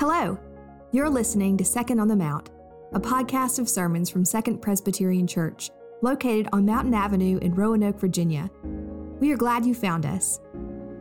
Hello. 0.00 0.38
You're 0.92 1.10
listening 1.10 1.58
to 1.58 1.64
Second 1.66 2.00
on 2.00 2.08
the 2.08 2.16
Mount, 2.16 2.48
a 2.94 2.98
podcast 2.98 3.58
of 3.58 3.68
sermons 3.68 4.08
from 4.08 4.24
Second 4.24 4.62
Presbyterian 4.62 5.26
Church, 5.26 5.68
located 6.00 6.48
on 6.54 6.64
Mountain 6.64 6.94
Avenue 6.94 7.36
in 7.42 7.54
Roanoke, 7.54 8.00
Virginia. 8.00 8.48
We 9.20 9.30
are 9.30 9.36
glad 9.36 9.66
you 9.66 9.74
found 9.74 10.06
us. 10.06 10.40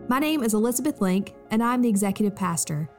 My 0.09 0.19
name 0.19 0.43
is 0.43 0.53
Elizabeth 0.53 0.99
Link, 0.99 1.33
and 1.49 1.63
I'm 1.63 1.81
the 1.81 1.87
executive 1.87 2.35
pastor. 2.35 2.89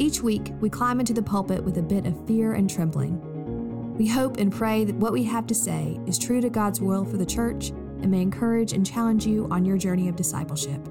Each 0.00 0.20
week, 0.20 0.52
we 0.58 0.68
climb 0.68 0.98
into 0.98 1.12
the 1.12 1.22
pulpit 1.22 1.62
with 1.62 1.78
a 1.78 1.82
bit 1.82 2.06
of 2.06 2.26
fear 2.26 2.54
and 2.54 2.68
trembling. 2.68 3.96
We 3.96 4.08
hope 4.08 4.38
and 4.38 4.50
pray 4.50 4.82
that 4.82 4.96
what 4.96 5.12
we 5.12 5.22
have 5.22 5.46
to 5.46 5.54
say 5.54 6.00
is 6.08 6.18
true 6.18 6.40
to 6.40 6.50
God's 6.50 6.80
will 6.80 7.04
for 7.04 7.18
the 7.18 7.24
church 7.24 7.68
and 7.68 8.10
may 8.10 8.20
encourage 8.20 8.72
and 8.72 8.84
challenge 8.84 9.26
you 9.26 9.46
on 9.52 9.64
your 9.64 9.78
journey 9.78 10.08
of 10.08 10.16
discipleship. 10.16 10.84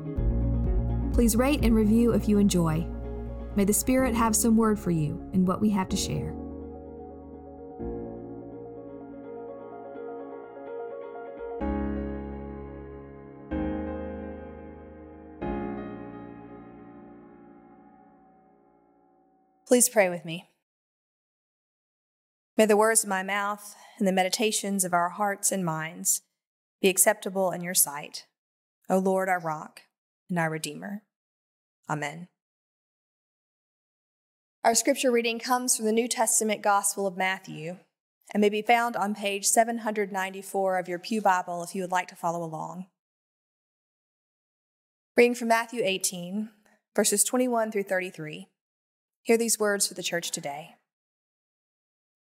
Please 1.11 1.35
rate 1.35 1.65
and 1.65 1.75
review 1.75 2.13
if 2.13 2.29
you 2.29 2.37
enjoy. 2.37 2.87
May 3.59 3.65
the 3.65 3.73
Spirit 3.73 4.15
have 4.15 4.37
some 4.37 4.55
word 4.55 4.79
for 4.79 4.89
you 4.89 5.21
in 5.33 5.43
what 5.43 5.59
we 5.59 5.69
have 5.71 5.89
to 5.89 5.97
share. 5.97 6.33
Please 19.67 19.89
pray 19.89 20.07
with 20.07 20.23
me. 20.23 20.47
May 22.55 22.65
the 22.65 22.77
words 22.77 23.03
of 23.03 23.09
my 23.09 23.23
mouth 23.23 23.75
and 23.97 24.07
the 24.07 24.13
meditations 24.13 24.85
of 24.85 24.93
our 24.93 25.09
hearts 25.09 25.51
and 25.51 25.65
minds 25.65 26.21
be 26.81 26.87
acceptable 26.87 27.51
in 27.51 27.59
your 27.59 27.73
sight, 27.73 28.25
O 28.89 28.99
Lord, 28.99 29.27
our 29.27 29.41
rock 29.41 29.81
and 30.29 30.39
our 30.39 30.49
Redeemer. 30.49 31.03
Amen. 31.89 32.29
Our 34.61 34.75
scripture 34.75 35.09
reading 35.09 35.39
comes 35.39 35.77
from 35.77 35.85
the 35.85 35.93
New 35.93 36.09
Testament 36.09 36.61
Gospel 36.61 37.07
of 37.07 37.15
Matthew 37.15 37.77
and 38.33 38.41
may 38.41 38.49
be 38.49 38.61
found 38.61 38.97
on 38.97 39.15
page 39.15 39.45
794 39.45 40.77
of 40.77 40.89
your 40.89 40.99
Pew 40.99 41.21
Bible 41.21 41.63
if 41.63 41.73
you 41.73 41.81
would 41.81 41.93
like 41.93 42.09
to 42.09 42.15
follow 42.15 42.43
along. 42.43 42.87
Reading 45.15 45.33
from 45.33 45.47
Matthew 45.47 45.81
18, 45.81 46.49
verses 46.93 47.23
21 47.23 47.71
through 47.71 47.83
33. 47.83 48.49
Hear 49.23 49.37
these 49.37 49.57
words 49.57 49.87
for 49.87 49.93
the 49.93 50.03
church 50.03 50.29
today. 50.29 50.75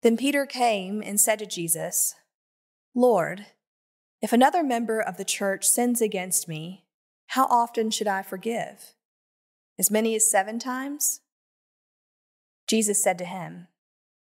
Then 0.03 0.17
Peter 0.17 0.45
came 0.45 1.05
and 1.05 1.21
said 1.21 1.39
to 1.39 1.47
Jesus, 1.47 2.17
Lord, 2.97 3.47
if 4.21 4.33
another 4.33 4.65
member 4.65 5.01
of 5.01 5.19
the 5.19 5.25
church 5.25 5.69
sins 5.69 6.01
against 6.01 6.49
me, 6.49 6.85
how 7.29 7.45
often 7.45 7.93
should 7.93 8.09
I 8.09 8.23
forgive? 8.23 8.95
As 9.79 9.89
many 9.89 10.17
as 10.17 10.29
seven 10.29 10.59
times? 10.59 11.21
Jesus 12.67 13.03
said 13.03 13.19
to 13.19 13.25
him, 13.25 13.69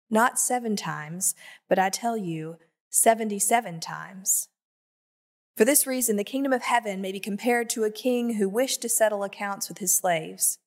Not 0.08 0.38
seven 0.38 0.76
times, 0.76 1.34
but 1.68 1.78
I 1.78 1.90
tell 1.90 2.16
you, 2.16 2.56
seventy 2.88 3.38
seven 3.38 3.80
times. 3.80 4.48
For 5.56 5.64
this 5.64 5.86
reason, 5.86 6.16
the 6.16 6.24
kingdom 6.24 6.52
of 6.52 6.62
heaven 6.62 7.00
may 7.00 7.12
be 7.12 7.20
compared 7.20 7.68
to 7.70 7.84
a 7.84 7.90
king 7.90 8.34
who 8.34 8.48
wished 8.48 8.80
to 8.82 8.88
settle 8.88 9.24
accounts 9.24 9.68
with 9.68 9.78
his 9.78 9.94
slaves. 9.94 10.58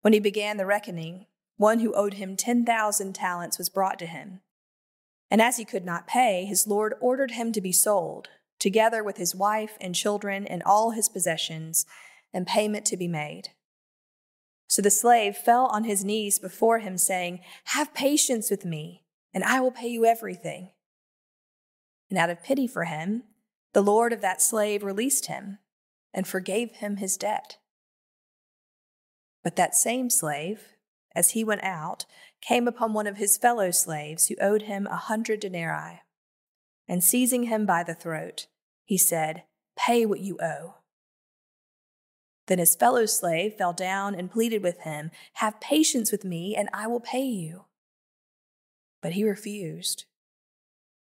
When 0.00 0.12
he 0.12 0.18
began 0.18 0.56
the 0.56 0.66
reckoning, 0.66 1.26
one 1.56 1.78
who 1.78 1.94
owed 1.94 2.14
him 2.14 2.36
10,000 2.36 3.12
talents 3.14 3.58
was 3.58 3.68
brought 3.68 3.98
to 4.00 4.06
him. 4.06 4.40
And 5.30 5.40
as 5.40 5.56
he 5.56 5.64
could 5.64 5.84
not 5.84 6.08
pay, 6.08 6.44
his 6.44 6.66
Lord 6.66 6.94
ordered 7.00 7.30
him 7.30 7.52
to 7.52 7.60
be 7.60 7.72
sold, 7.72 8.28
together 8.58 9.04
with 9.04 9.16
his 9.16 9.34
wife 9.34 9.78
and 9.80 9.94
children 9.94 10.46
and 10.46 10.62
all 10.64 10.90
his 10.90 11.08
possessions, 11.08 11.86
and 12.34 12.46
payment 12.46 12.84
to 12.86 12.96
be 12.96 13.08
made. 13.08 13.50
So 14.72 14.80
the 14.80 14.90
slave 14.90 15.36
fell 15.36 15.66
on 15.66 15.84
his 15.84 16.02
knees 16.02 16.38
before 16.38 16.78
him, 16.78 16.96
saying, 16.96 17.40
Have 17.64 17.92
patience 17.92 18.50
with 18.50 18.64
me, 18.64 19.04
and 19.34 19.44
I 19.44 19.60
will 19.60 19.70
pay 19.70 19.88
you 19.88 20.06
everything. 20.06 20.70
And 22.08 22.18
out 22.18 22.30
of 22.30 22.42
pity 22.42 22.66
for 22.66 22.84
him, 22.84 23.24
the 23.74 23.82
Lord 23.82 24.14
of 24.14 24.22
that 24.22 24.40
slave 24.40 24.82
released 24.82 25.26
him 25.26 25.58
and 26.14 26.26
forgave 26.26 26.76
him 26.76 26.96
his 26.96 27.18
debt. 27.18 27.58
But 29.44 29.56
that 29.56 29.74
same 29.74 30.08
slave, 30.08 30.68
as 31.14 31.32
he 31.32 31.44
went 31.44 31.64
out, 31.64 32.06
came 32.40 32.66
upon 32.66 32.94
one 32.94 33.06
of 33.06 33.18
his 33.18 33.36
fellow 33.36 33.72
slaves 33.72 34.28
who 34.28 34.36
owed 34.40 34.62
him 34.62 34.86
a 34.86 34.96
hundred 34.96 35.40
denarii. 35.40 36.00
And 36.88 37.04
seizing 37.04 37.42
him 37.42 37.66
by 37.66 37.82
the 37.82 37.94
throat, 37.94 38.46
he 38.86 38.96
said, 38.96 39.42
Pay 39.76 40.06
what 40.06 40.20
you 40.20 40.38
owe. 40.42 40.76
Then 42.52 42.58
his 42.58 42.76
fellow 42.76 43.06
slave 43.06 43.54
fell 43.54 43.72
down 43.72 44.14
and 44.14 44.30
pleaded 44.30 44.62
with 44.62 44.80
him, 44.80 45.10
Have 45.36 45.58
patience 45.58 46.12
with 46.12 46.22
me, 46.22 46.54
and 46.54 46.68
I 46.70 46.86
will 46.86 47.00
pay 47.00 47.24
you. 47.24 47.64
But 49.00 49.12
he 49.12 49.24
refused. 49.24 50.04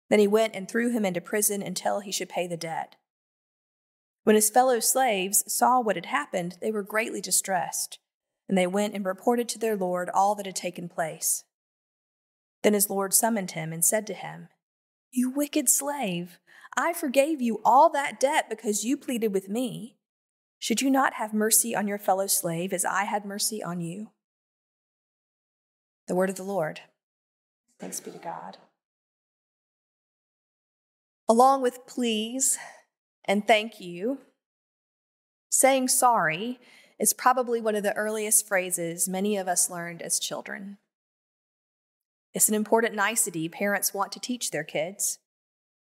Then 0.09 0.21
he 0.21 0.29
went 0.29 0.55
and 0.55 0.69
threw 0.69 0.91
him 0.91 1.05
into 1.05 1.21
prison 1.21 1.61
until 1.61 1.99
he 1.99 2.13
should 2.13 2.29
pay 2.29 2.47
the 2.47 2.57
debt. 2.57 2.95
When 4.23 4.37
his 4.37 4.51
fellow 4.51 4.79
slaves 4.79 5.43
saw 5.53 5.81
what 5.81 5.97
had 5.97 6.07
happened, 6.07 6.59
they 6.61 6.71
were 6.71 6.85
greatly 6.85 7.21
distressed 7.21 7.99
and 8.49 8.57
they 8.57 8.69
went 8.69 8.95
and 8.95 9.05
reported 9.05 9.49
to 9.49 9.59
their 9.59 9.77
Lord 9.77 10.11
all 10.15 10.37
that 10.37 10.47
had 10.47 10.55
taken 10.55 10.89
place. 10.89 11.43
Then 12.63 12.75
his 12.75 12.89
Lord 12.89 13.13
summoned 13.13 13.51
him 13.51 13.73
and 13.73 13.85
said 13.85 14.07
to 14.07 14.15
him, 14.15 14.47
You 15.11 15.29
wicked 15.29 15.69
slave, 15.69 16.39
I 16.77 16.93
forgave 16.93 17.43
you 17.43 17.61
all 17.65 17.91
that 17.91 18.21
debt 18.21 18.49
because 18.49 18.85
you 18.85 18.97
pleaded 18.97 19.35
with 19.35 19.49
me. 19.49 19.97
Should 20.62 20.81
you 20.81 20.91
not 20.91 21.15
have 21.15 21.34
mercy 21.34 21.75
on 21.75 21.89
your 21.89 21.99
fellow 21.99 22.28
slave 22.28 22.73
as 22.73 22.84
I 22.84 23.03
had 23.03 23.25
mercy 23.25 23.65
on 23.65 23.81
you? 23.81 24.12
The 26.06 26.15
word 26.15 26.31
of 26.31 26.37
the 26.37 26.45
Lord. 26.45 26.83
Thanks 27.81 27.99
be 27.99 28.12
to 28.12 28.19
God. 28.19 28.59
Along 31.28 31.62
with 31.62 31.84
please 31.84 32.59
and 33.25 33.45
thank 33.45 33.81
you, 33.81 34.19
saying 35.50 35.89
sorry 35.89 36.61
is 36.97 37.12
probably 37.12 37.61
one 37.61 37.75
of 37.75 37.83
the 37.83 37.94
earliest 37.94 38.47
phrases 38.47 39.09
many 39.09 39.37
of 39.37 39.49
us 39.49 39.69
learned 39.69 40.00
as 40.00 40.21
children. 40.21 40.79
It's 42.34 42.49
an 42.49 42.55
important 42.55 42.94
nicety 42.94 43.49
parents 43.49 43.93
want 43.93 44.12
to 44.12 44.21
teach 44.21 44.53
their 44.53 44.62
kids. 44.62 45.19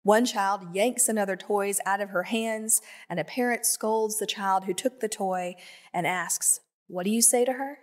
One 0.06 0.24
child 0.24 0.72
yanks 0.72 1.08
another 1.08 1.34
toys 1.34 1.80
out 1.84 2.00
of 2.00 2.10
her 2.10 2.22
hands, 2.22 2.80
and 3.10 3.18
a 3.18 3.24
parent 3.24 3.66
scolds 3.66 4.20
the 4.20 4.26
child 4.26 4.62
who 4.62 4.72
took 4.72 5.00
the 5.00 5.08
toy 5.08 5.56
and 5.92 6.06
asks, 6.06 6.60
What 6.86 7.02
do 7.02 7.10
you 7.10 7.20
say 7.20 7.44
to 7.44 7.54
her? 7.54 7.80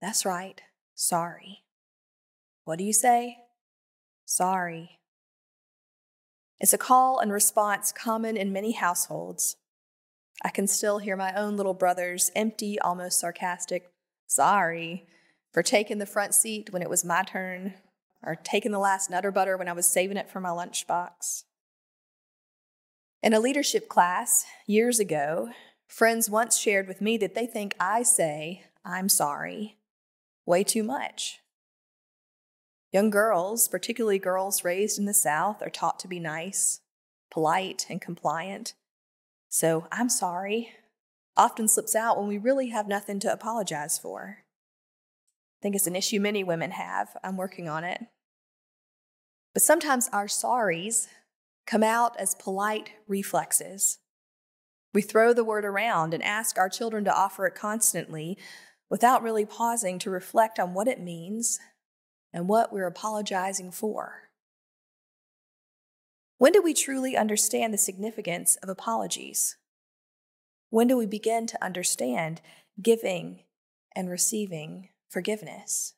That's 0.00 0.24
right, 0.24 0.62
sorry. 0.94 1.64
What 2.62 2.78
do 2.78 2.84
you 2.84 2.92
say? 2.92 3.38
Sorry. 4.26 5.00
It's 6.60 6.72
a 6.72 6.78
call 6.78 7.18
and 7.18 7.32
response 7.32 7.90
common 7.90 8.36
in 8.36 8.52
many 8.52 8.70
households. 8.70 9.56
I 10.44 10.50
can 10.50 10.68
still 10.68 10.98
hear 10.98 11.16
my 11.16 11.34
own 11.34 11.56
little 11.56 11.74
brother's 11.74 12.30
empty, 12.36 12.78
almost 12.78 13.18
sarcastic, 13.18 13.90
sorry, 14.28 15.08
for 15.52 15.64
taking 15.64 15.98
the 15.98 16.06
front 16.06 16.32
seat 16.32 16.72
when 16.72 16.82
it 16.82 16.88
was 16.88 17.04
my 17.04 17.24
turn, 17.24 17.74
or 18.22 18.34
taking 18.34 18.72
the 18.72 18.78
last 18.78 19.10
nutter 19.10 19.30
butter 19.30 19.56
when 19.56 19.68
I 19.68 19.72
was 19.72 19.88
saving 19.88 20.16
it 20.16 20.30
for 20.30 20.40
my 20.40 20.50
lunchbox. 20.50 21.44
In 23.22 23.32
a 23.32 23.40
leadership 23.40 23.88
class 23.88 24.44
years 24.66 24.98
ago, 24.98 25.50
friends 25.86 26.30
once 26.30 26.58
shared 26.58 26.88
with 26.88 27.00
me 27.00 27.16
that 27.18 27.34
they 27.34 27.46
think 27.46 27.74
I 27.80 28.02
say, 28.02 28.64
I'm 28.84 29.08
sorry, 29.08 29.78
way 30.44 30.62
too 30.64 30.82
much. 30.82 31.40
Young 32.92 33.10
girls, 33.10 33.68
particularly 33.68 34.18
girls 34.18 34.64
raised 34.64 34.98
in 34.98 35.04
the 35.04 35.14
South, 35.14 35.60
are 35.62 35.70
taught 35.70 35.98
to 36.00 36.08
be 36.08 36.20
nice, 36.20 36.80
polite, 37.30 37.86
and 37.90 38.00
compliant. 38.00 38.74
So 39.48 39.86
I'm 39.90 40.08
sorry 40.08 40.72
often 41.36 41.68
slips 41.68 41.94
out 41.94 42.18
when 42.18 42.28
we 42.28 42.38
really 42.38 42.68
have 42.70 42.88
nothing 42.88 43.20
to 43.20 43.32
apologize 43.32 43.98
for. 43.98 44.38
I 45.58 45.62
think 45.62 45.74
it's 45.74 45.86
an 45.86 45.96
issue 45.96 46.20
many 46.20 46.44
women 46.44 46.72
have. 46.72 47.16
I'm 47.24 47.36
working 47.36 47.68
on 47.68 47.84
it. 47.84 48.02
But 49.54 49.62
sometimes 49.62 50.10
our 50.12 50.26
sorries 50.26 51.08
come 51.66 51.82
out 51.82 52.14
as 52.18 52.34
polite 52.34 52.90
reflexes. 53.08 53.98
We 54.92 55.02
throw 55.02 55.32
the 55.32 55.44
word 55.44 55.64
around 55.64 56.14
and 56.14 56.22
ask 56.22 56.58
our 56.58 56.68
children 56.68 57.04
to 57.04 57.14
offer 57.14 57.46
it 57.46 57.54
constantly 57.54 58.38
without 58.88 59.22
really 59.22 59.44
pausing 59.44 59.98
to 60.00 60.10
reflect 60.10 60.58
on 60.58 60.74
what 60.74 60.88
it 60.88 61.00
means 61.00 61.58
and 62.32 62.48
what 62.48 62.72
we're 62.72 62.86
apologizing 62.86 63.72
for. 63.72 64.30
When 66.38 66.52
do 66.52 66.60
we 66.60 66.74
truly 66.74 67.16
understand 67.16 67.72
the 67.72 67.78
significance 67.78 68.56
of 68.56 68.68
apologies? 68.68 69.56
When 70.68 70.86
do 70.86 70.96
we 70.96 71.06
begin 71.06 71.46
to 71.46 71.64
understand 71.64 72.42
giving 72.80 73.44
and 73.94 74.10
receiving 74.10 74.90
forgiveness? 75.08 75.94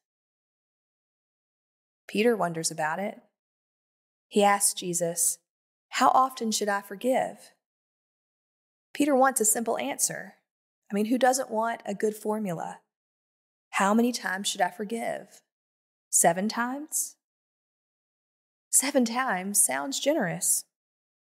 Peter 2.06 2.36
wonders 2.36 2.70
about 2.70 2.98
it. 2.98 3.20
He 4.28 4.42
asks 4.42 4.74
Jesus, 4.74 5.38
How 5.90 6.08
often 6.08 6.50
should 6.50 6.68
I 6.68 6.80
forgive? 6.80 7.52
Peter 8.92 9.14
wants 9.14 9.40
a 9.40 9.44
simple 9.44 9.78
answer. 9.78 10.34
I 10.90 10.94
mean, 10.94 11.06
who 11.06 11.18
doesn't 11.18 11.50
want 11.50 11.82
a 11.84 11.94
good 11.94 12.16
formula? 12.16 12.80
How 13.70 13.94
many 13.94 14.10
times 14.12 14.48
should 14.48 14.60
I 14.60 14.70
forgive? 14.70 15.42
Seven 16.10 16.48
times? 16.48 17.16
Seven 18.70 19.04
times 19.04 19.62
sounds 19.62 20.00
generous. 20.00 20.64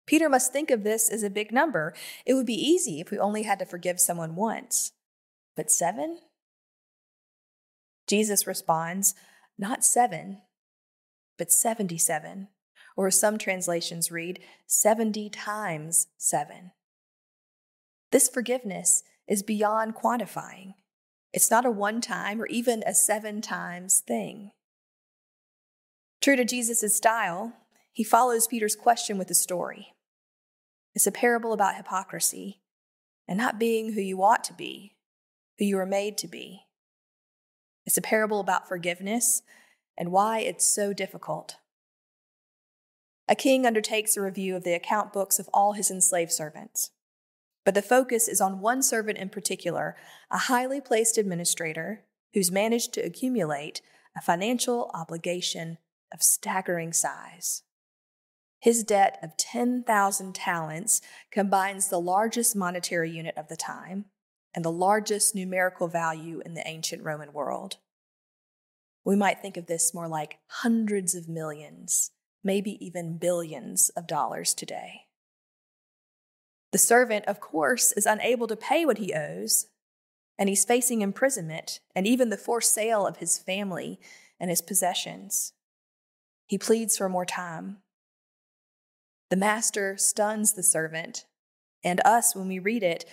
Peter 0.05 0.29
must 0.29 0.53
think 0.53 0.69
of 0.69 0.83
this 0.83 1.09
as 1.09 1.23
a 1.23 1.29
big 1.29 1.51
number. 1.51 1.93
It 2.25 2.35
would 2.35 2.45
be 2.45 2.53
easy 2.53 2.99
if 2.99 3.09
we 3.09 3.17
only 3.17 3.43
had 3.43 3.59
to 3.59 3.65
forgive 3.65 3.99
someone 3.99 4.35
once. 4.35 4.91
But 5.55 5.71
seven? 5.71 6.19
Jesus 8.07 8.45
responds, 8.45 9.15
not 9.57 9.83
seven, 9.83 10.41
but 11.37 11.51
77, 11.51 12.49
or 12.95 13.11
some 13.11 13.37
translations 13.37 14.11
read, 14.11 14.39
70 14.67 15.29
times 15.29 16.07
seven. 16.17 16.71
This 18.11 18.29
forgiveness 18.29 19.03
is 19.27 19.43
beyond 19.43 19.95
quantifying. 19.95 20.75
It's 21.33 21.51
not 21.51 21.65
a 21.65 21.71
one 21.71 21.99
time 21.99 22.41
or 22.41 22.45
even 22.47 22.83
a 22.85 22.93
seven 22.93 23.41
times 23.41 24.01
thing. 24.05 24.51
True 26.21 26.35
to 26.35 26.45
Jesus' 26.45 26.95
style, 26.95 27.53
he 27.91 28.03
follows 28.03 28.47
Peter's 28.47 28.75
question 28.75 29.17
with 29.17 29.29
a 29.29 29.35
story. 29.35 29.93
It's 30.93 31.07
a 31.07 31.11
parable 31.11 31.51
about 31.51 31.75
hypocrisy 31.75 32.61
and 33.27 33.37
not 33.37 33.59
being 33.59 33.93
who 33.93 34.01
you 34.01 34.23
ought 34.23 34.43
to 34.45 34.53
be, 34.53 34.95
who 35.59 35.65
you 35.65 35.77
are 35.77 35.85
made 35.85 36.17
to 36.19 36.27
be. 36.27 36.61
It's 37.85 37.97
a 37.97 38.01
parable 38.01 38.39
about 38.39 38.67
forgiveness 38.67 39.41
and 39.97 40.11
why 40.11 40.39
it's 40.39 40.67
so 40.67 40.93
difficult. 40.93 41.57
A 43.27 43.35
king 43.35 43.65
undertakes 43.65 44.15
a 44.15 44.21
review 44.21 44.55
of 44.55 44.63
the 44.63 44.73
account 44.73 45.11
books 45.13 45.39
of 45.39 45.49
all 45.53 45.73
his 45.73 45.89
enslaved 45.89 46.31
servants. 46.31 46.91
But 47.63 47.73
the 47.73 47.81
focus 47.81 48.27
is 48.27 48.39
on 48.39 48.59
one 48.59 48.83
servant 48.83 49.17
in 49.17 49.29
particular, 49.29 49.95
a 50.29 50.37
highly 50.37 50.79
placed 50.79 51.17
administrator 51.17 52.03
who's 52.33 52.51
managed 52.51 52.93
to 52.93 53.01
accumulate 53.01 53.81
a 54.15 54.21
financial 54.21 54.91
obligation 54.93 55.79
of 56.13 56.21
staggering 56.21 56.93
size. 56.93 57.63
His 58.59 58.83
debt 58.83 59.17
of 59.21 59.37
10,000 59.37 60.33
talents 60.35 61.01
combines 61.31 61.87
the 61.87 61.99
largest 61.99 62.55
monetary 62.55 63.09
unit 63.09 63.35
of 63.37 63.47
the 63.47 63.57
time 63.57 64.05
and 64.55 64.63
the 64.63 64.71
largest 64.71 65.35
numerical 65.35 65.89
value 65.89 66.41
in 66.45 66.53
the 66.53 66.65
ancient 66.65 67.03
Roman 67.03 67.33
world. 67.33 67.77
We 69.03 69.15
might 69.15 69.41
think 69.41 69.57
of 69.57 69.67
this 69.67 69.93
more 69.93 70.07
like 70.07 70.39
hundreds 70.47 71.13
of 71.13 71.27
millions, 71.27 72.11
maybe 72.43 72.83
even 72.83 73.17
billions 73.17 73.89
of 73.89 74.07
dollars 74.07 74.53
today. 74.53 75.01
The 76.71 76.77
servant, 76.79 77.25
of 77.25 77.39
course, 77.39 77.91
is 77.91 78.05
unable 78.05 78.47
to 78.47 78.55
pay 78.55 78.85
what 78.85 78.97
he 78.97 79.13
owes, 79.13 79.67
and 80.37 80.49
he's 80.49 80.65
facing 80.65 81.01
imprisonment 81.01 81.81
and 81.95 82.07
even 82.07 82.29
the 82.29 82.37
forced 82.37 82.73
sale 82.73 83.05
of 83.05 83.17
his 83.17 83.37
family 83.37 83.99
and 84.39 84.49
his 84.49 84.61
possessions. 84.61 85.53
He 86.47 86.57
pleads 86.57 86.97
for 86.97 87.09
more 87.09 87.25
time. 87.25 87.77
The 89.29 89.37
master 89.37 89.97
stuns 89.97 90.53
the 90.53 90.63
servant 90.63 91.25
and 91.83 92.01
us 92.05 92.35
when 92.35 92.47
we 92.47 92.59
read 92.59 92.83
it 92.83 93.05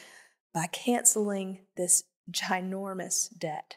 by 0.55 0.67
canceling 0.67 1.61
this 1.77 2.05
ginormous 2.31 3.29
debt. 3.37 3.77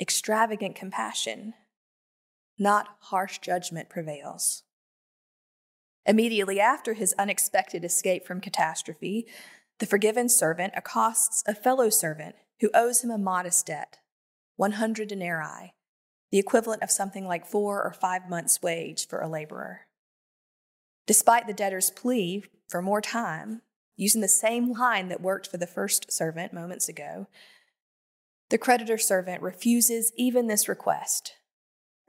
Extravagant 0.00 0.74
compassion, 0.74 1.54
not 2.58 2.88
harsh 3.00 3.38
judgment, 3.38 3.88
prevails. 3.88 4.62
Immediately 6.06 6.58
after 6.58 6.94
his 6.94 7.14
unexpected 7.18 7.84
escape 7.84 8.26
from 8.26 8.40
catastrophe, 8.40 9.26
the 9.78 9.86
forgiven 9.86 10.28
servant 10.28 10.72
accosts 10.76 11.42
a 11.46 11.54
fellow 11.54 11.90
servant 11.90 12.36
who 12.60 12.70
owes 12.74 13.02
him 13.02 13.10
a 13.10 13.18
modest 13.18 13.66
debt 13.66 13.98
100 14.56 15.08
denarii, 15.08 15.74
the 16.30 16.38
equivalent 16.38 16.82
of 16.82 16.90
something 16.90 17.26
like 17.26 17.46
four 17.46 17.82
or 17.82 17.92
five 17.92 18.28
months' 18.28 18.60
wage 18.60 19.08
for 19.08 19.20
a 19.20 19.28
laborer. 19.28 19.86
Despite 21.06 21.46
the 21.46 21.54
debtor's 21.54 21.90
plea 21.90 22.44
for 22.68 22.82
more 22.82 23.00
time, 23.00 23.62
using 24.00 24.22
the 24.22 24.28
same 24.28 24.72
line 24.72 25.08
that 25.08 25.20
worked 25.20 25.46
for 25.46 25.58
the 25.58 25.66
first 25.66 26.10
servant 26.10 26.54
moments 26.54 26.88
ago, 26.88 27.26
the 28.48 28.56
creditor 28.56 28.96
servant 28.96 29.42
refuses 29.42 30.10
even 30.16 30.46
this 30.46 30.68
request 30.68 31.34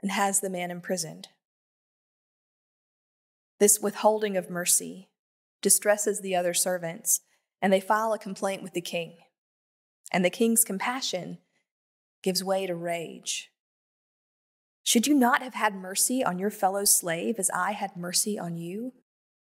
and 0.02 0.10
has 0.10 0.40
the 0.40 0.50
man 0.50 0.72
imprisoned. 0.72 1.28
This 3.60 3.82
withholding 3.82 4.38
of 4.38 4.50
mercy 4.50 5.10
distresses 5.62 6.22
the 6.22 6.34
other 6.34 6.54
servants, 6.54 7.22
and 7.62 7.74
they 7.74 7.82
file 7.82 8.14
a 8.14 8.18
complaint 8.18 8.64
with 8.64 8.74
the 8.74 8.82
king. 8.82 9.18
And 10.14 10.24
the 10.24 10.30
king's 10.30 10.64
compassion 10.64 11.40
gives 12.24 12.42
way 12.42 12.66
to 12.68 12.74
rage. 12.74 13.52
Should 14.82 15.08
you 15.08 15.14
not 15.14 15.44
have 15.44 15.56
had 15.56 15.76
mercy 15.76 16.24
on 16.24 16.40
your 16.40 16.52
fellow 16.52 16.86
slave 16.86 17.36
as 17.38 17.52
I 17.54 17.74
had 17.74 17.98
mercy 17.98 18.40
on 18.40 18.56
you? 18.56 18.94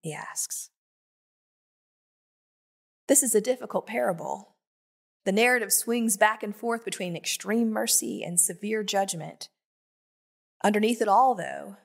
He 0.01 0.13
asks. 0.13 0.69
This 3.07 3.23
is 3.23 3.33
a 3.33 3.41
difficult 3.41 3.87
parable. 3.87 4.55
The 5.25 5.31
narrative 5.31 5.73
swings 5.73 6.17
back 6.17 6.43
and 6.43 6.55
forth 6.55 6.85
between 6.85 7.15
extreme 7.15 7.71
mercy 7.71 8.23
and 8.23 8.39
severe 8.39 8.83
judgment. 8.83 9.49
Underneath 10.63 11.01
it 11.01 11.07
all, 11.07 11.35
though, 11.35 11.77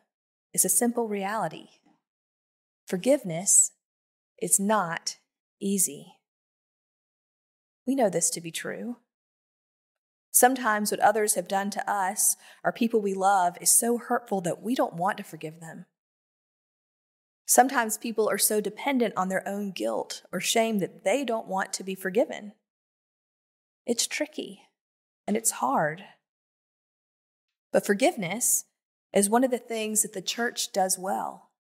is 0.53 0.65
a 0.65 0.69
simple 0.69 1.09
reality 1.09 1.69
forgiveness 2.87 3.73
is 4.41 4.61
not 4.61 5.17
easy. 5.61 6.13
We 7.87 7.95
know 7.95 8.11
this 8.11 8.29
to 8.31 8.41
be 8.41 8.51
true. 8.51 8.97
Sometimes 10.31 10.91
what 10.91 11.01
others 11.01 11.35
have 11.35 11.49
done 11.49 11.71
to 11.71 11.91
us 11.91 12.37
or 12.63 12.73
people 12.73 13.01
we 13.01 13.15
love 13.15 13.57
is 13.61 13.73
so 13.73 13.99
hurtful 13.99 14.41
that 14.43 14.63
we 14.63 14.75
don't 14.75 14.95
want 14.95 15.17
to 15.19 15.25
forgive 15.25 15.61
them. 15.61 15.87
Sometimes 17.47 17.99
people 17.99 18.29
are 18.29 18.39
so 18.39 18.61
dependent 18.61 19.15
on 19.17 19.29
their 19.29 19.47
own 19.47 19.73
guilt 19.73 20.23
or 20.33 20.41
shame 20.41 20.79
that 20.79 21.05
they 21.05 21.25
don't 21.25 21.49
want 21.49 21.73
to 21.75 21.85
be 21.85 21.95
forgiven. 21.95 22.53
It's 23.85 24.07
tricky 24.07 24.63
and 25.27 25.37
it's 25.37 25.53
hard. 25.53 26.05
But 27.73 27.87
forgiveness 27.87 28.65
is 29.13 29.29
one 29.29 29.45
of 29.45 29.51
the 29.51 29.59
things 29.59 30.03
that 30.03 30.13
the 30.13 30.23
church 30.23 30.73
does 30.73 30.99
well, 30.99 31.51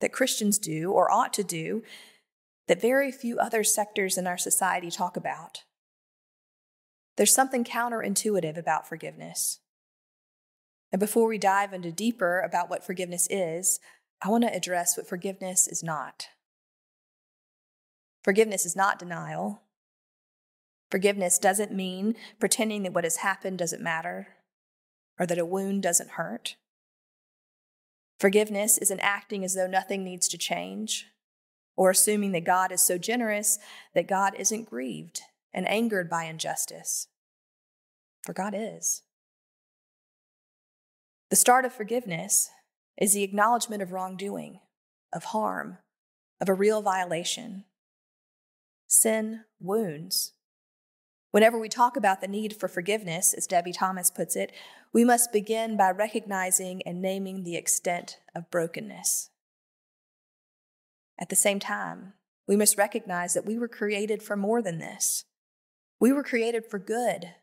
that 0.00 0.12
Christians 0.12 0.58
do 0.58 0.92
or 0.92 1.10
ought 1.10 1.32
to 1.34 1.44
do, 1.44 1.82
that 2.68 2.80
very 2.80 3.12
few 3.12 3.38
other 3.38 3.64
sectors 3.64 4.16
in 4.16 4.26
our 4.26 4.38
society 4.38 4.90
talk 4.90 5.16
about. 5.16 5.64
There's 7.16 7.34
something 7.34 7.64
counterintuitive 7.64 8.56
about 8.56 8.88
forgiveness. 8.88 9.60
And 10.90 11.00
before 11.00 11.28
we 11.28 11.38
dive 11.38 11.72
into 11.72 11.92
deeper 11.92 12.40
about 12.40 12.70
what 12.70 12.84
forgiveness 12.84 13.26
is, 13.30 13.80
I 14.24 14.30
want 14.30 14.42
to 14.44 14.54
address 14.54 14.96
what 14.96 15.06
forgiveness 15.06 15.68
is 15.68 15.82
not. 15.82 16.28
Forgiveness 18.22 18.64
is 18.64 18.74
not 18.74 18.98
denial. 18.98 19.60
Forgiveness 20.90 21.38
doesn't 21.38 21.72
mean 21.72 22.16
pretending 22.40 22.84
that 22.84 22.94
what 22.94 23.04
has 23.04 23.16
happened 23.16 23.58
doesn't 23.58 23.82
matter 23.82 24.28
or 25.20 25.26
that 25.26 25.38
a 25.38 25.44
wound 25.44 25.82
doesn't 25.82 26.12
hurt. 26.12 26.56
Forgiveness 28.18 28.78
isn't 28.78 29.00
acting 29.00 29.44
as 29.44 29.54
though 29.54 29.66
nothing 29.66 30.02
needs 30.02 30.26
to 30.28 30.38
change 30.38 31.08
or 31.76 31.90
assuming 31.90 32.32
that 32.32 32.44
God 32.44 32.72
is 32.72 32.80
so 32.80 32.96
generous 32.96 33.58
that 33.94 34.08
God 34.08 34.34
isn't 34.38 34.70
grieved 34.70 35.20
and 35.52 35.68
angered 35.68 36.08
by 36.08 36.24
injustice. 36.24 37.08
For 38.22 38.32
God 38.32 38.54
is. 38.56 39.02
The 41.28 41.36
start 41.36 41.66
of 41.66 41.74
forgiveness 41.74 42.48
is 42.98 43.14
the 43.14 43.22
acknowledgement 43.22 43.82
of 43.82 43.92
wrongdoing, 43.92 44.60
of 45.12 45.24
harm, 45.24 45.78
of 46.40 46.48
a 46.48 46.54
real 46.54 46.82
violation. 46.82 47.64
Sin 48.86 49.40
wounds. 49.60 50.32
Whenever 51.30 51.58
we 51.58 51.68
talk 51.68 51.96
about 51.96 52.20
the 52.20 52.28
need 52.28 52.54
for 52.54 52.68
forgiveness, 52.68 53.34
as 53.34 53.48
Debie 53.48 53.72
Thomas 53.72 54.10
puts 54.10 54.36
it, 54.36 54.52
we 54.92 55.04
must 55.04 55.32
begin 55.32 55.76
by 55.76 55.90
recognizing 55.90 56.80
and 56.82 57.02
naming 57.02 57.42
the 57.42 57.56
extent 57.56 58.18
of 58.36 58.50
brokenness. 58.50 59.30
At 61.20 61.30
the 61.30 61.36
same 61.36 61.58
time, 61.58 62.12
we 62.46 62.56
must 62.56 62.78
recognize 62.78 63.34
that 63.34 63.46
we 63.46 63.58
were 63.58 63.68
created 63.68 64.22
for 64.22 64.36
more 64.36 64.62
than 64.62 64.78
this. 64.78 65.24
We 65.98 66.12
were 66.12 66.22
created 66.22 66.66
for 66.66 66.78
good, 66.78 67.34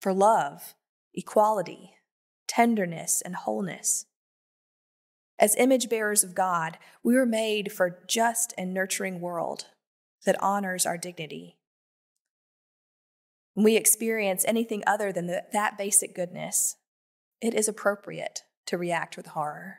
for 0.00 0.14
love, 0.14 0.74
equality, 1.14 1.94
tenderness, 2.48 3.20
and 3.22 3.36
wholeness. 3.36 4.06
As 5.40 5.56
image 5.56 5.88
bearers 5.88 6.22
of 6.22 6.34
God, 6.34 6.76
we 7.02 7.14
were 7.14 7.24
made 7.24 7.72
for 7.72 7.86
a 7.86 8.06
just 8.06 8.52
and 8.58 8.74
nurturing 8.74 9.22
world 9.22 9.64
that 10.26 10.40
honors 10.42 10.84
our 10.84 10.98
dignity. 10.98 11.56
When 13.54 13.64
we 13.64 13.76
experience 13.76 14.44
anything 14.46 14.84
other 14.86 15.12
than 15.12 15.26
the, 15.26 15.44
that 15.54 15.78
basic 15.78 16.14
goodness, 16.14 16.76
it 17.40 17.54
is 17.54 17.68
appropriate 17.68 18.42
to 18.66 18.76
react 18.76 19.16
with 19.16 19.28
horror. 19.28 19.78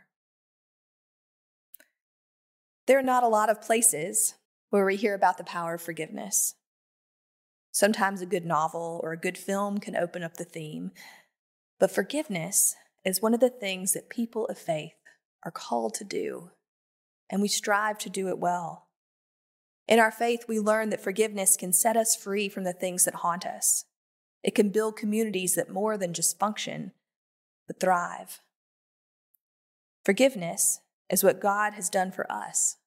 There 2.88 2.98
are 2.98 3.04
not 3.04 3.24
a 3.24 3.28
lot 3.28 3.50
of 3.50 3.62
places 3.62 4.34
where 4.72 4.84
we 4.84 4.96
hear 4.96 5.14
about 5.14 5.38
the 5.38 5.44
power 5.44 5.76
of 5.76 5.82
forgiveness. 5.82 6.56
Sometimes 7.72 8.20
a 8.20 8.26
good 8.26 8.46
novel 8.46 9.00
or 9.04 9.12
a 9.12 9.18
good 9.18 9.38
film 9.38 9.78
can 9.78 9.96
open 9.96 10.24
up 10.24 10.38
the 10.38 10.44
theme. 10.44 10.92
But 11.80 11.92
forgiveness 11.92 12.76
is 13.06 13.22
one 13.22 13.36
of 13.36 13.40
the 13.40 13.50
things 13.50 13.94
that 13.94 14.10
people 14.10 14.48
of 14.48 14.58
faith 14.58 14.94
are 15.44 15.52
called 15.52 15.94
to 15.96 16.04
do, 16.04 16.52
and 17.30 17.42
we 17.42 17.48
strive 17.48 17.98
to 18.00 18.10
do 18.10 18.28
it 18.28 18.40
well. 18.40 18.88
In 19.88 20.00
our 20.00 20.12
faith, 20.12 20.46
we 20.48 20.60
learn 20.60 20.90
that 20.90 21.04
forgiveness 21.04 21.58
can 21.58 21.74
set 21.74 21.98
us 21.98 22.16
free 22.16 22.48
from 22.48 22.64
the 22.64 22.74
things 22.74 23.06
that 23.06 23.16
haunt 23.16 23.46
us. 23.46 23.86
It 24.44 24.56
can 24.56 24.70
build 24.70 24.96
communities 24.96 25.56
that 25.56 25.70
more 25.70 25.98
than 25.98 26.14
just 26.14 26.40
function, 26.40 26.92
but 27.68 27.80
thrive. 27.80 28.42
Forgiveness 30.06 30.80
is 31.10 31.24
what 31.24 31.42
God 31.42 31.74
has 31.74 31.90
done 31.90 32.12
for 32.12 32.32
us 32.32 32.78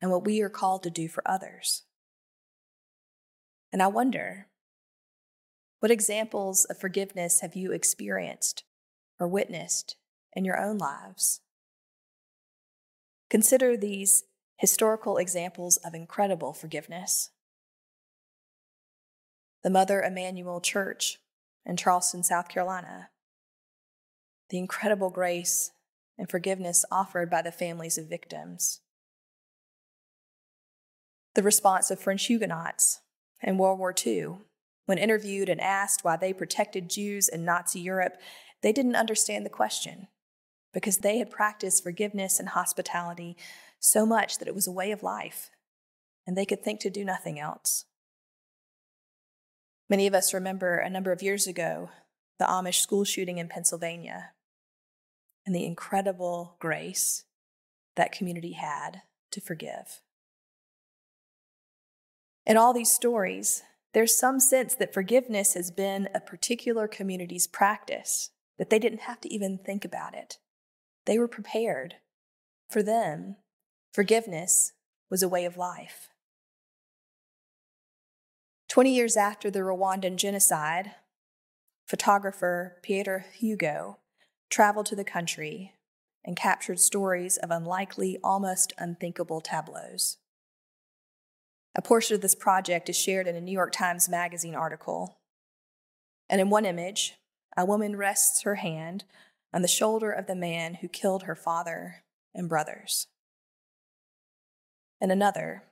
and 0.00 0.10
what 0.10 0.24
we 0.24 0.40
are 0.40 0.48
called 0.48 0.82
to 0.82 0.90
do 0.90 1.08
for 1.08 1.22
others. 1.26 1.82
And 3.72 3.82
I 3.82 3.88
wonder, 3.88 4.48
what 5.80 5.90
examples 5.90 6.64
of 6.64 6.78
forgiveness 6.78 7.40
have 7.40 7.54
you 7.54 7.72
experienced 7.72 8.64
or 9.20 9.28
witnessed 9.28 9.96
in 10.32 10.44
your 10.44 10.58
own 10.58 10.78
lives? 10.78 11.40
Consider 13.28 13.76
these 13.76 14.24
historical 14.56 15.16
examples 15.16 15.76
of 15.78 15.94
incredible 15.94 16.52
forgiveness. 16.52 17.30
The 19.64 19.70
Mother 19.70 20.00
Emanuel 20.00 20.60
Church 20.60 21.18
in 21.64 21.76
Charleston, 21.76 22.22
South 22.22 22.48
Carolina. 22.48 23.10
The 24.50 24.58
incredible 24.58 25.10
grace 25.10 25.72
and 26.16 26.30
forgiveness 26.30 26.84
offered 26.90 27.28
by 27.28 27.42
the 27.42 27.50
families 27.50 27.98
of 27.98 28.08
victims. 28.08 28.80
The 31.34 31.42
response 31.42 31.90
of 31.90 31.98
French 31.98 32.26
Huguenots 32.26 33.00
in 33.42 33.58
World 33.58 33.80
War 33.80 33.94
II. 34.06 34.38
When 34.86 34.98
interviewed 34.98 35.48
and 35.48 35.60
asked 35.60 36.04
why 36.04 36.16
they 36.16 36.32
protected 36.32 36.88
Jews 36.88 37.28
in 37.28 37.44
Nazi 37.44 37.80
Europe, 37.80 38.14
they 38.62 38.72
didn't 38.72 38.94
understand 38.94 39.44
the 39.44 39.50
question 39.50 40.06
because 40.76 40.98
they 40.98 41.16
had 41.16 41.30
practiced 41.30 41.82
forgiveness 41.82 42.38
and 42.38 42.50
hospitality 42.50 43.34
so 43.80 44.04
much 44.04 44.36
that 44.36 44.46
it 44.46 44.54
was 44.54 44.66
a 44.66 44.70
way 44.72 44.92
of 44.92 45.02
life, 45.02 45.50
and 46.26 46.36
they 46.36 46.44
could 46.44 46.62
think 46.62 46.80
to 46.80 46.90
do 46.90 47.02
nothing 47.02 47.40
else. 47.40 47.86
Many 49.88 50.06
of 50.06 50.12
us 50.12 50.34
remember 50.34 50.76
a 50.76 50.90
number 50.90 51.12
of 51.12 51.22
years 51.22 51.46
ago 51.46 51.88
the 52.38 52.44
Amish 52.44 52.80
school 52.80 53.04
shooting 53.04 53.38
in 53.38 53.48
Pennsylvania 53.48 54.32
and 55.46 55.54
the 55.54 55.64
incredible 55.64 56.56
grace 56.60 57.24
that 57.94 58.12
community 58.12 58.52
had 58.52 59.00
to 59.30 59.40
forgive. 59.40 60.02
In 62.44 62.58
all 62.58 62.74
these 62.74 62.92
stories, 62.92 63.62
there's 63.94 64.14
some 64.14 64.38
sense 64.38 64.74
that 64.74 64.92
forgiveness 64.92 65.54
has 65.54 65.70
been 65.70 66.10
a 66.14 66.20
particular 66.20 66.86
community's 66.86 67.46
practice, 67.46 68.28
that 68.58 68.68
they 68.68 68.78
didn't 68.78 69.00
have 69.00 69.22
to 69.22 69.32
even 69.32 69.56
think 69.56 69.82
about 69.82 70.14
it. 70.14 70.36
They 71.06 71.18
were 71.18 71.28
prepared. 71.28 71.94
For 72.68 72.82
them, 72.82 73.36
forgiveness 73.94 74.72
was 75.10 75.22
a 75.22 75.28
way 75.28 75.44
of 75.44 75.56
life. 75.56 76.10
Twenty 78.68 78.94
years 78.94 79.16
after 79.16 79.50
the 79.50 79.60
Rwandan 79.60 80.16
genocide, 80.16 80.96
photographer 81.86 82.78
Pieter 82.82 83.24
Hugo 83.32 83.98
traveled 84.50 84.86
to 84.86 84.96
the 84.96 85.04
country 85.04 85.72
and 86.24 86.36
captured 86.36 86.80
stories 86.80 87.36
of 87.36 87.52
unlikely, 87.52 88.18
almost 88.24 88.72
unthinkable 88.76 89.40
tableaus. 89.40 90.18
A 91.76 91.82
portion 91.82 92.16
of 92.16 92.20
this 92.20 92.34
project 92.34 92.88
is 92.88 92.96
shared 92.96 93.28
in 93.28 93.36
a 93.36 93.40
New 93.40 93.52
York 93.52 93.70
Times 93.70 94.08
Magazine 94.08 94.54
article. 94.56 95.18
And 96.28 96.40
in 96.40 96.50
one 96.50 96.64
image, 96.64 97.14
a 97.56 97.64
woman 97.64 97.96
rests 97.96 98.42
her 98.42 98.56
hand 98.56 99.04
on 99.56 99.62
the 99.62 99.68
shoulder 99.68 100.12
of 100.12 100.26
the 100.26 100.36
man 100.36 100.74
who 100.74 100.86
killed 100.86 101.22
her 101.22 101.34
father 101.34 102.04
and 102.34 102.46
brothers. 102.46 103.06
In 105.00 105.10
another, 105.10 105.62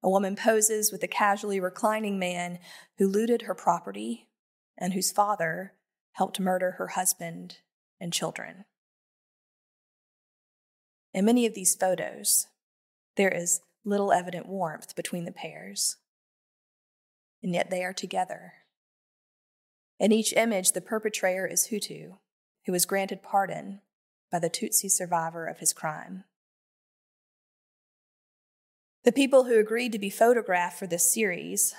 a 0.00 0.08
woman 0.08 0.36
poses 0.36 0.92
with 0.92 1.02
a 1.02 1.08
casually 1.08 1.58
reclining 1.58 2.20
man 2.20 2.60
who 2.98 3.08
looted 3.08 3.42
her 3.42 3.54
property 3.54 4.28
and 4.78 4.92
whose 4.92 5.10
father 5.10 5.72
helped 6.12 6.38
murder 6.38 6.76
her 6.78 6.86
husband 6.86 7.56
and 8.00 8.12
children. 8.12 8.64
In 11.12 11.24
many 11.24 11.46
of 11.46 11.54
these 11.54 11.74
photos, 11.74 12.46
there 13.16 13.28
is 13.28 13.60
little 13.84 14.12
evident 14.12 14.46
warmth 14.46 14.94
between 14.94 15.24
the 15.24 15.32
pairs. 15.32 15.96
And 17.42 17.52
yet 17.52 17.70
they 17.70 17.82
are 17.82 17.92
together. 17.92 18.52
In 19.98 20.12
each 20.12 20.32
image, 20.32 20.70
the 20.70 20.80
perpetrator 20.80 21.44
is 21.44 21.70
Hutu, 21.72 22.18
who 22.66 22.72
was 22.72 22.86
granted 22.86 23.22
pardon 23.22 23.80
by 24.30 24.38
the 24.38 24.50
Tutsi 24.50 24.90
survivor 24.90 25.46
of 25.46 25.58
his 25.58 25.72
crime. 25.72 26.24
The 29.02 29.12
people 29.12 29.44
who 29.44 29.58
agreed 29.58 29.92
to 29.92 29.98
be 29.98 30.10
photographed 30.10 30.78
for 30.78 30.86
this 30.86 31.12
series 31.12 31.74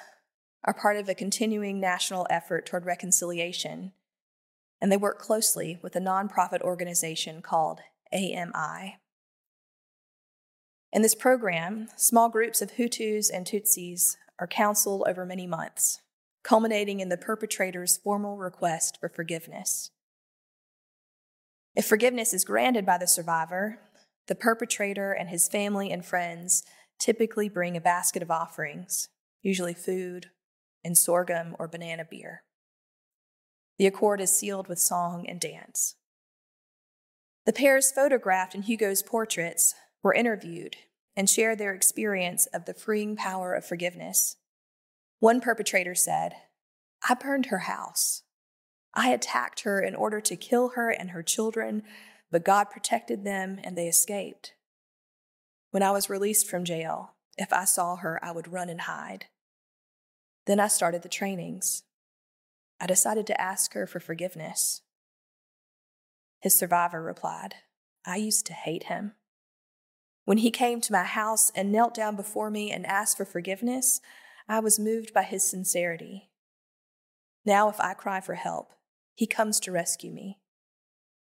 are 0.63 0.73
part 0.73 0.97
of 0.97 1.07
a 1.07 1.15
continuing 1.15 1.79
national 1.79 2.27
effort 2.29 2.65
toward 2.65 2.85
reconciliation, 2.85 3.93
and 4.81 4.91
they 4.91 4.97
work 4.97 5.19
closely 5.19 5.79
with 5.83 5.95
a 5.95 5.99
nonprofit 5.99 6.61
organization 6.61 7.41
called 7.41 7.79
AMI. 8.11 8.97
In 10.91 11.01
this 11.01 11.15
program, 11.15 11.87
small 11.95 12.27
groups 12.27 12.61
of 12.61 12.73
Hutus 12.73 13.29
and 13.33 13.45
Tutsis 13.45 14.17
are 14.39 14.47
counseled 14.47 15.03
over 15.07 15.25
many 15.25 15.47
months, 15.47 16.01
culminating 16.43 16.99
in 16.99 17.09
the 17.09 17.17
perpetrator's 17.17 17.97
formal 17.97 18.37
request 18.37 18.97
for 18.99 19.07
forgiveness. 19.07 19.91
If 21.75 21.85
forgiveness 21.85 22.33
is 22.33 22.43
granted 22.43 22.85
by 22.85 22.97
the 22.97 23.07
survivor, 23.07 23.79
the 24.27 24.35
perpetrator 24.35 25.13
and 25.13 25.29
his 25.29 25.47
family 25.47 25.91
and 25.91 26.05
friends 26.05 26.63
typically 26.99 27.49
bring 27.49 27.75
a 27.75 27.81
basket 27.81 28.21
of 28.21 28.29
offerings, 28.29 29.09
usually 29.41 29.73
food 29.73 30.27
and 30.83 30.97
sorghum 30.97 31.55
or 31.57 31.67
banana 31.67 32.05
beer. 32.09 32.43
The 33.77 33.87
accord 33.87 34.21
is 34.21 34.37
sealed 34.37 34.67
with 34.67 34.79
song 34.79 35.25
and 35.27 35.39
dance. 35.39 35.95
The 37.45 37.53
pairs 37.53 37.91
photographed 37.91 38.53
in 38.53 38.63
Hugo's 38.63 39.01
portraits 39.01 39.73
were 40.03 40.13
interviewed 40.13 40.75
and 41.15 41.29
shared 41.29 41.57
their 41.57 41.73
experience 41.73 42.45
of 42.47 42.65
the 42.65 42.73
freeing 42.73 43.15
power 43.15 43.53
of 43.53 43.65
forgiveness. 43.65 44.37
One 45.19 45.41
perpetrator 45.41 45.95
said, 45.95 46.33
I 47.07 47.15
burned 47.15 47.47
her 47.47 47.59
house. 47.59 48.23
I 48.93 49.11
attacked 49.11 49.61
her 49.61 49.81
in 49.81 49.95
order 49.95 50.19
to 50.21 50.35
kill 50.35 50.69
her 50.69 50.89
and 50.89 51.11
her 51.11 51.23
children, 51.23 51.83
but 52.29 52.45
God 52.45 52.69
protected 52.69 53.23
them 53.23 53.59
and 53.63 53.77
they 53.77 53.87
escaped. 53.87 54.53
When 55.71 55.83
I 55.83 55.91
was 55.91 56.09
released 56.09 56.49
from 56.49 56.65
jail, 56.65 57.13
if 57.37 57.53
I 57.53 57.65
saw 57.65 57.95
her, 57.97 58.19
I 58.23 58.31
would 58.31 58.51
run 58.51 58.69
and 58.69 58.81
hide. 58.81 59.27
Then 60.45 60.59
I 60.59 60.67
started 60.67 61.01
the 61.01 61.09
trainings. 61.09 61.83
I 62.79 62.87
decided 62.87 63.27
to 63.27 63.39
ask 63.39 63.73
her 63.73 63.87
for 63.87 63.99
forgiveness. 63.99 64.81
His 66.41 66.57
survivor 66.57 67.01
replied, 67.01 67.55
I 68.05 68.17
used 68.17 68.45
to 68.47 68.53
hate 68.53 68.83
him. 68.83 69.13
When 70.25 70.39
he 70.39 70.51
came 70.51 70.81
to 70.81 70.91
my 70.91 71.03
house 71.03 71.51
and 71.55 71.71
knelt 71.71 71.93
down 71.93 72.15
before 72.15 72.49
me 72.49 72.71
and 72.71 72.85
asked 72.85 73.17
for 73.17 73.25
forgiveness, 73.25 74.01
I 74.49 74.59
was 74.59 74.79
moved 74.79 75.13
by 75.13 75.23
his 75.23 75.49
sincerity. 75.49 76.31
Now, 77.45 77.69
if 77.69 77.79
I 77.79 77.93
cry 77.93 78.19
for 78.19 78.35
help, 78.35 78.73
he 79.21 79.27
comes 79.27 79.59
to 79.59 79.71
rescue 79.71 80.11
me. 80.11 80.39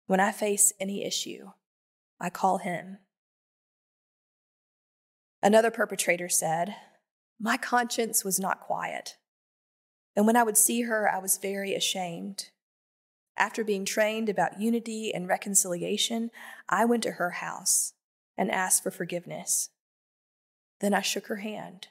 When 0.07 0.21
I 0.21 0.31
face 0.31 0.73
any 0.79 1.05
issue, 1.05 1.51
I 2.21 2.31
call 2.31 2.59
him. 2.59 2.99
Another 5.43 5.73
perpetrator 5.73 6.29
said, 6.29 6.77
My 7.41 7.57
conscience 7.57 8.25
was 8.25 8.39
not 8.39 8.61
quiet. 8.61 9.17
And 10.15 10.29
when 10.29 10.37
I 10.37 10.45
would 10.45 10.57
see 10.57 10.83
her, 10.83 11.13
I 11.13 11.19
was 11.19 11.39
very 11.39 11.75
ashamed. 11.75 12.51
After 13.37 13.65
being 13.65 13.85
trained 13.85 14.29
about 14.29 14.61
unity 14.61 15.13
and 15.13 15.27
reconciliation, 15.27 16.31
I 16.69 16.85
went 16.85 17.03
to 17.03 17.19
her 17.19 17.31
house 17.31 17.95
and 18.37 18.49
asked 18.49 18.85
for 18.85 18.93
forgiveness. 18.93 19.71
Then 20.81 20.95
I 20.95 21.01
shook 21.01 21.27
her 21.27 21.39
hand. 21.39 21.89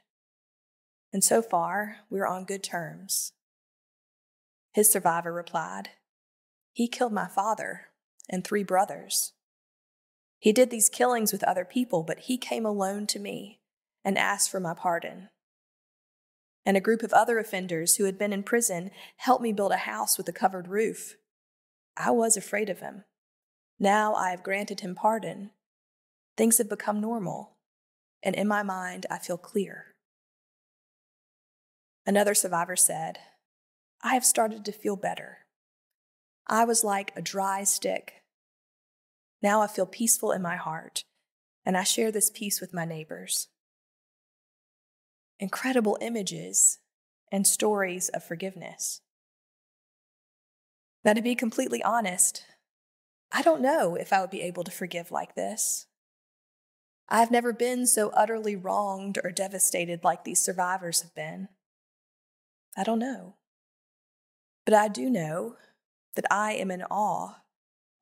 And 1.11 1.21
so 1.21 1.41
far, 1.41 1.97
we're 2.09 2.25
on 2.25 2.45
good 2.45 2.63
terms. 2.63 3.33
His 4.71 4.89
survivor 4.89 5.33
replied, 5.33 5.89
He 6.77 6.87
killed 6.87 7.11
my 7.11 7.27
father 7.27 7.87
and 8.29 8.43
three 8.43 8.61
brothers. 8.63 9.33
He 10.37 10.53
did 10.53 10.69
these 10.69 10.89
killings 10.89 11.31
with 11.31 11.43
other 11.43 11.65
people, 11.65 12.03
but 12.03 12.19
he 12.19 12.37
came 12.37 12.67
alone 12.67 13.07
to 13.07 13.19
me 13.19 13.61
and 14.05 14.15
asked 14.15 14.51
for 14.51 14.59
my 14.59 14.75
pardon. 14.75 15.29
And 16.67 16.77
a 16.77 16.79
group 16.79 17.01
of 17.01 17.13
other 17.13 17.39
offenders 17.39 17.95
who 17.95 18.03
had 18.03 18.19
been 18.19 18.31
in 18.31 18.43
prison 18.43 18.91
helped 19.15 19.41
me 19.41 19.51
build 19.51 19.71
a 19.71 19.87
house 19.87 20.19
with 20.19 20.29
a 20.29 20.31
covered 20.31 20.67
roof. 20.67 21.15
I 21.97 22.11
was 22.11 22.37
afraid 22.37 22.69
of 22.69 22.81
him. 22.81 23.05
Now 23.79 24.13
I 24.13 24.29
have 24.29 24.43
granted 24.43 24.81
him 24.81 24.93
pardon 24.93 25.49
Things 26.37 26.59
have 26.59 26.69
become 26.69 27.01
normal, 27.01 27.57
and 28.21 28.35
in 28.35 28.47
my 28.47 28.61
mind, 28.61 29.07
I 29.09 29.17
feel 29.17 29.39
clear. 29.39 29.95
Another 32.05 32.35
survivor 32.35 32.75
said, 32.75 33.17
I 34.03 34.13
have 34.13 34.23
started 34.23 34.63
to 34.65 34.71
feel 34.71 34.95
better. 34.95 35.46
I 36.47 36.63
was 36.63 36.83
like 36.83 37.11
a 37.15 37.21
dry 37.21 37.63
stick. 37.63 38.23
Now 39.41 39.61
I 39.61 39.67
feel 39.67 39.85
peaceful 39.85 40.31
in 40.31 40.41
my 40.41 40.55
heart, 40.55 41.03
and 41.65 41.77
I 41.77 41.83
share 41.83 42.11
this 42.11 42.29
peace 42.29 42.61
with 42.61 42.73
my 42.73 42.85
neighbors. 42.85 43.49
Incredible 45.39 45.97
images 46.01 46.79
and 47.31 47.45
stories 47.45 48.09
of 48.09 48.23
forgiveness. 48.23 49.01
Now, 51.03 51.13
to 51.13 51.21
be 51.21 51.35
completely 51.35 51.83
honest, 51.83 52.45
I 53.31 53.41
don't 53.41 53.61
know 53.61 53.95
if 53.95 54.11
I 54.11 54.21
would 54.21 54.29
be 54.29 54.41
able 54.41 54.63
to 54.63 54.71
forgive 54.71 55.11
like 55.11 55.35
this. 55.35 55.87
I've 57.09 57.31
never 57.31 57.53
been 57.53 57.85
so 57.85 58.09
utterly 58.09 58.55
wronged 58.55 59.17
or 59.23 59.31
devastated 59.31 60.03
like 60.03 60.23
these 60.23 60.43
survivors 60.43 61.01
have 61.01 61.13
been. 61.13 61.49
I 62.75 62.83
don't 62.83 62.99
know. 62.99 63.35
But 64.65 64.73
I 64.73 64.87
do 64.87 65.09
know 65.09 65.55
that 66.17 66.25
I 66.29 66.53
am 66.53 66.69
in 66.69 66.83
awe 66.91 67.35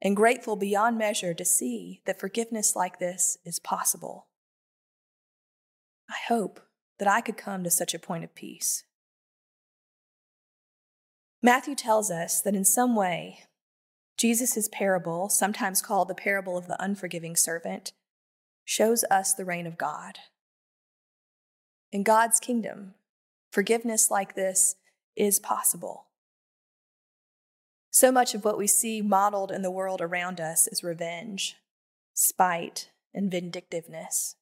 and 0.01 0.15
grateful 0.15 0.55
beyond 0.55 0.97
measure 0.97 1.33
to 1.35 1.45
see 1.45 2.01
that 2.05 2.19
forgiveness 2.19 2.75
like 2.75 2.97
this 2.97 3.37
is 3.45 3.59
possible. 3.59 4.27
I 6.09 6.15
hope 6.27 6.61
that 6.97 7.07
I 7.07 7.21
could 7.21 7.37
come 7.37 7.63
to 7.63 7.69
such 7.69 7.93
a 7.93 7.99
point 7.99 8.23
of 8.23 8.33
peace. 8.33 8.83
Matthew 11.43 11.75
tells 11.75 12.09
us 12.09 12.41
that 12.41 12.55
in 12.55 12.65
some 12.65 12.95
way, 12.95 13.41
Jesus' 14.17 14.69
parable, 14.71 15.27
sometimes 15.29 15.81
called 15.81 16.07
the 16.07 16.15
parable 16.15 16.57
of 16.57 16.67
the 16.67 16.81
unforgiving 16.81 17.35
servant, 17.35 17.91
shows 18.63 19.03
us 19.11 19.33
the 19.33 19.45
reign 19.45 19.67
of 19.67 19.77
God. 19.77 20.19
In 21.91 22.03
God's 22.03 22.39
kingdom, 22.39 22.95
forgiveness 23.51 24.09
like 24.09 24.35
this 24.35 24.75
is 25.15 25.37
possible. 25.37 26.07
So 27.95 28.11
much 28.11 28.35
of 28.35 28.43
what 28.43 28.57
we 28.57 28.67
see 28.67 29.01
modeled 29.01 29.53
in 29.53 29.61
the 29.61 29.71
world 29.71 30.01
around 30.01 30.41
us 30.41 30.67
is 30.67 30.83
revenge, 30.83 31.55
spite, 32.13 32.89
and 33.13 33.31
vindictiveness. 33.31 34.35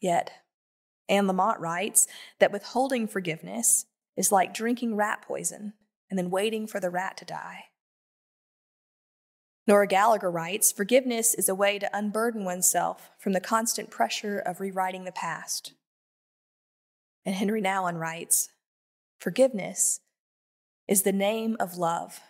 Yet, 0.00 0.32
Anne 1.08 1.28
Lamott 1.28 1.60
writes 1.60 2.08
that 2.40 2.50
withholding 2.50 3.06
forgiveness 3.06 3.86
is 4.16 4.32
like 4.32 4.52
drinking 4.52 4.96
rat 4.96 5.22
poison 5.22 5.74
and 6.10 6.18
then 6.18 6.28
waiting 6.28 6.66
for 6.66 6.80
the 6.80 6.90
rat 6.90 7.16
to 7.18 7.24
die. 7.24 7.66
Nora 9.68 9.86
Gallagher 9.86 10.28
writes 10.28 10.72
Forgiveness 10.72 11.34
is 11.34 11.48
a 11.48 11.54
way 11.54 11.78
to 11.78 11.96
unburden 11.96 12.44
oneself 12.44 13.12
from 13.16 13.32
the 13.32 13.40
constant 13.40 13.90
pressure 13.90 14.40
of 14.40 14.58
rewriting 14.58 15.04
the 15.04 15.12
past. 15.12 15.74
And 17.24 17.36
Henri 17.36 17.62
Nouwen 17.62 18.00
writes 18.00 18.48
Forgiveness 19.20 20.00
is 20.92 21.04
the 21.04 21.10
name 21.10 21.56
of 21.58 21.78
love, 21.78 22.20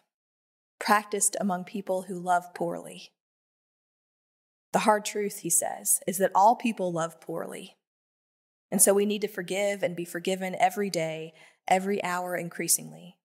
practiced 0.78 1.36
among 1.40 1.64
people 1.64 2.02
who 2.02 2.16
love 2.16 2.54
poorly. 2.54 3.10
The 4.72 4.78
hard 4.86 5.04
truth, 5.04 5.38
he 5.40 5.50
says, 5.50 5.98
is 6.06 6.18
that 6.18 6.30
all 6.32 6.54
people 6.54 6.92
love 6.92 7.20
poorly. 7.20 7.76
And 8.70 8.80
so 8.80 8.94
we 8.94 9.04
need 9.04 9.20
to 9.22 9.26
forgive 9.26 9.82
and 9.82 9.96
be 9.96 10.04
forgiven 10.04 10.54
every 10.60 10.90
day, 10.90 11.32
every 11.66 12.00
hour 12.04 12.36
increasingly. 12.36 13.16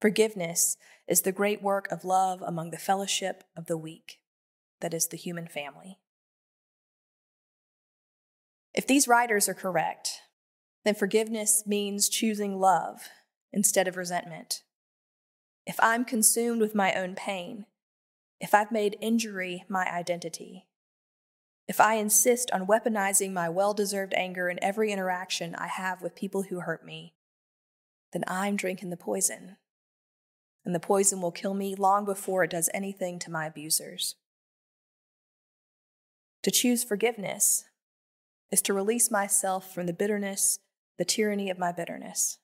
Forgiveness 0.00 0.76
is 1.08 1.22
the 1.22 1.32
great 1.32 1.60
work 1.60 1.90
of 1.90 2.04
love 2.04 2.40
among 2.40 2.70
the 2.70 2.78
fellowship 2.78 3.42
of 3.56 3.66
the 3.66 3.76
weak, 3.76 4.20
that 4.80 4.94
is, 4.94 5.08
the 5.08 5.16
human 5.16 5.48
family. 5.48 5.98
If 8.72 8.86
these 8.86 9.08
writers 9.08 9.48
are 9.48 9.54
correct, 9.54 10.20
then 10.84 10.94
forgiveness 10.94 11.64
means 11.66 12.08
choosing 12.08 12.60
love 12.60 13.08
instead 13.52 13.88
of 13.88 13.96
resentment. 13.96 14.62
If 15.66 15.76
I'm 15.80 16.04
consumed 16.04 16.60
with 16.60 16.74
my 16.74 16.94
own 16.94 17.14
pain, 17.14 17.66
if 18.40 18.54
I've 18.54 18.72
made 18.72 18.96
injury 19.00 19.64
my 19.68 19.84
identity, 19.84 20.66
if 21.66 21.80
I 21.80 21.94
insist 21.94 22.50
on 22.52 22.66
weaponizing 22.66 23.32
my 23.32 23.48
well 23.48 23.74
deserved 23.74 24.14
anger 24.14 24.48
in 24.48 24.62
every 24.62 24.90
interaction 24.92 25.54
I 25.54 25.66
have 25.66 26.00
with 26.00 26.14
people 26.14 26.44
who 26.44 26.60
hurt 26.60 26.84
me, 26.84 27.14
then 28.12 28.24
I'm 28.26 28.56
drinking 28.56 28.90
the 28.90 28.96
poison 28.96 29.56
and 30.68 30.74
the 30.74 30.80
poison 30.80 31.22
will 31.22 31.30
kill 31.30 31.54
me 31.54 31.74
long 31.74 32.04
before 32.04 32.44
it 32.44 32.50
does 32.50 32.68
anything 32.74 33.18
to 33.20 33.30
my 33.30 33.46
abusers. 33.46 34.16
To 36.42 36.50
choose 36.50 36.84
forgiveness 36.84 37.64
is 38.50 38.60
to 38.62 38.74
release 38.74 39.10
myself 39.10 39.72
from 39.74 39.86
the 39.86 39.94
bitterness, 39.94 40.58
the 40.98 41.06
tyranny 41.06 41.48
of 41.48 41.58
my 41.58 41.72
bitterness. 41.72 42.38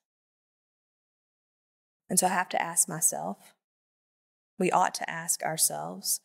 And 2.09 2.19
so 2.19 2.27
I 2.27 2.31
have 2.31 2.49
to 2.49 2.61
ask 2.61 2.87
myself, 2.87 3.53
we 4.57 4.71
ought 4.71 4.93
to 4.95 5.09
ask 5.09 5.43
ourselves, 5.43 6.21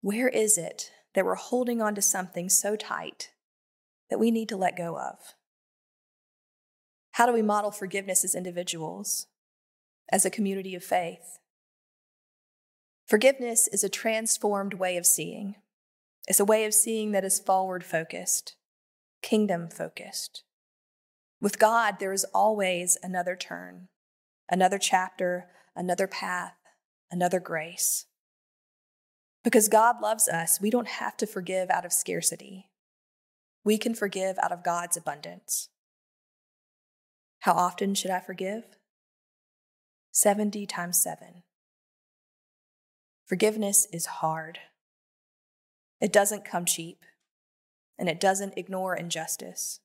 where 0.00 0.28
is 0.28 0.58
it 0.58 0.90
that 1.14 1.24
we're 1.24 1.34
holding 1.34 1.80
on 1.80 1.94
to 1.94 2.02
something 2.02 2.48
so 2.48 2.76
tight 2.76 3.30
that 4.10 4.18
we 4.20 4.30
need 4.30 4.48
to 4.50 4.56
let 4.56 4.76
go 4.76 4.98
of? 4.98 5.34
How 7.12 7.26
do 7.26 7.32
we 7.32 7.42
model 7.42 7.70
forgiveness 7.70 8.24
as 8.24 8.34
individuals? 8.34 9.26
as 10.10 10.24
a 10.24 10.30
community 10.30 10.74
of 10.74 10.84
faith. 10.84 11.38
Forgiveness 13.06 13.68
is 13.68 13.84
a 13.84 13.88
transformed 13.88 14.74
way 14.74 14.96
of 14.96 15.06
seeing. 15.06 15.56
It's 16.26 16.40
a 16.40 16.44
way 16.44 16.64
of 16.64 16.74
seeing 16.74 17.12
that 17.12 17.24
is 17.24 17.40
forward 17.40 17.84
focused, 17.84 18.56
kingdom 19.22 19.68
focused. 19.68 20.42
With 21.40 21.58
God, 21.58 21.96
there 21.98 22.12
is 22.12 22.24
always 22.34 22.98
another 23.02 23.36
turn, 23.36 23.88
another 24.48 24.78
chapter, 24.78 25.48
another 25.74 26.06
path, 26.06 26.54
another 27.10 27.40
grace. 27.40 28.06
Because 29.44 29.68
God 29.68 30.00
loves 30.02 30.28
us, 30.28 30.60
we 30.60 30.70
don't 30.70 30.88
have 30.88 31.16
to 31.18 31.26
forgive 31.26 31.70
out 31.70 31.84
of 31.84 31.92
scarcity. 31.92 32.70
We 33.64 33.78
can 33.78 33.94
forgive 33.94 34.38
out 34.42 34.52
of 34.52 34.64
God's 34.64 34.96
abundance. 34.96 35.68
How 37.40 37.52
often 37.52 37.94
should 37.94 38.10
I 38.10 38.20
forgive? 38.20 38.64
70 40.10 40.66
times 40.66 41.00
7. 41.00 41.42
Forgiveness 43.24 43.86
is 43.92 44.06
hard. 44.06 44.58
It 46.00 46.12
doesn't 46.12 46.44
come 46.44 46.64
cheap, 46.64 47.04
and 47.98 48.08
it 48.08 48.18
doesn't 48.20 48.56
ignore 48.56 48.94
injustice. 48.96 49.80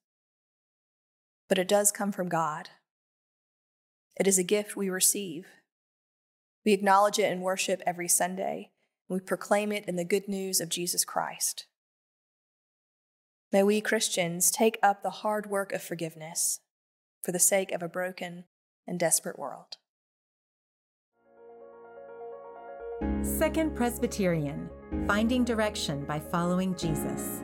But 1.50 1.58
it 1.58 1.68
does 1.68 1.92
come 1.92 2.12
from 2.12 2.30
God. 2.30 2.70
It 4.20 4.28
is 4.28 4.38
a 4.38 4.44
gift 4.44 4.76
we 4.76 4.90
receive. 4.90 5.48
We 6.66 6.74
acknowledge 6.74 7.18
it 7.18 7.32
in 7.32 7.42
worship 7.42 7.82
every 7.86 8.08
Sunday, 8.08 8.72
and 9.10 9.20
we 9.20 9.26
proclaim 9.26 9.72
it 9.72 9.86
in 9.88 9.96
the 9.96 10.06
good 10.06 10.28
news 10.28 10.60
of 10.60 10.70
Jesus 10.70 11.04
Christ. 11.06 11.66
May 13.52 13.64
we 13.64 13.82
Christians 13.82 14.52
take 14.52 14.78
up 14.82 15.04
the 15.04 15.10
hard 15.10 15.50
work 15.50 15.74
of 15.74 15.82
forgiveness 15.82 16.60
for 17.22 17.32
the 17.32 17.40
sake 17.40 17.72
of 17.72 17.84
a 17.84 17.90
broken 17.90 18.46
and 18.88 19.00
desperate 19.00 19.38
world. 19.38 19.78
Second 23.24 23.76
Presbyterian 23.76 24.70
Finding 25.08 25.44
Direction 25.44 26.06
by 26.06 26.20
Following 26.20 26.76
Jesus. 26.76 27.42